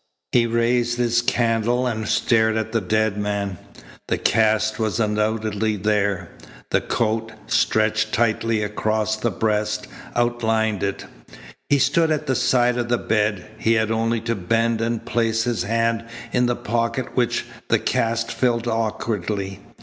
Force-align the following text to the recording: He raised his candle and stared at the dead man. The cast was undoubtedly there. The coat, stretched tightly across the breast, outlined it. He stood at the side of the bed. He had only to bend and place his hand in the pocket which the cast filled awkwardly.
He 0.31 0.47
raised 0.47 0.97
his 0.97 1.21
candle 1.21 1.85
and 1.85 2.07
stared 2.07 2.57
at 2.57 2.71
the 2.71 2.81
dead 2.81 3.17
man. 3.19 3.59
The 4.07 4.17
cast 4.17 4.79
was 4.79 4.99
undoubtedly 4.99 5.75
there. 5.75 6.31
The 6.71 6.81
coat, 6.81 7.33
stretched 7.45 8.11
tightly 8.11 8.63
across 8.63 9.15
the 9.15 9.29
breast, 9.29 9.85
outlined 10.15 10.81
it. 10.81 11.05
He 11.69 11.77
stood 11.77 12.09
at 12.09 12.25
the 12.25 12.33
side 12.33 12.79
of 12.79 12.89
the 12.89 12.97
bed. 12.97 13.45
He 13.59 13.73
had 13.73 13.91
only 13.91 14.19
to 14.21 14.33
bend 14.33 14.81
and 14.81 15.05
place 15.05 15.43
his 15.43 15.61
hand 15.61 16.05
in 16.33 16.47
the 16.47 16.55
pocket 16.55 17.15
which 17.15 17.45
the 17.67 17.77
cast 17.77 18.31
filled 18.31 18.67
awkwardly. 18.67 19.59